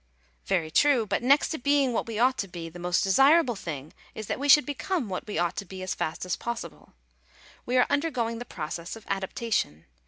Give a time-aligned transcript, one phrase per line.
[0.47, 3.55] Very true; but next to being what we ought to be, i the most desirable
[3.55, 6.35] thing is that we should become what we J ought to be as fast as
[6.35, 6.93] possible.
[7.67, 9.85] We are undergoing the process of adaptation.